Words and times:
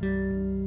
Música 0.00 0.57